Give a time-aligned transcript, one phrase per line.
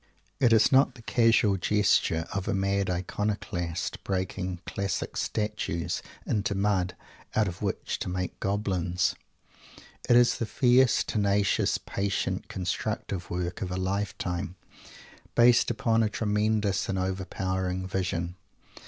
[0.39, 6.95] It is not the casual gesture of a mad iconoclast breaking Classic Statues into mud,
[7.35, 9.13] out of which to make goblins.
[10.09, 14.55] It is the fierce, tenacious, patient, constructive work of a lifetime,
[15.35, 18.37] based upon a tremendous and overpowering Vision!